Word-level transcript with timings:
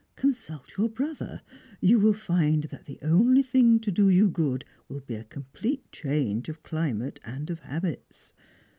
Consult 0.15 0.77
your 0.79 0.89
brother; 0.89 1.43
you 1.79 1.99
will 1.99 2.15
find 2.15 2.63
that 2.63 2.85
the 2.85 2.97
only 3.03 3.43
thing 3.43 3.79
to 3.81 3.91
do 3.91 4.09
you 4.09 4.31
good 4.31 4.65
will 4.89 5.01
be 5.01 5.13
a 5.13 5.23
complete 5.25 5.91
change 5.91 6.49
of 6.49 6.63
climate 6.63 7.19
and 7.23 7.51
of 7.51 7.59
habits. 7.59 8.33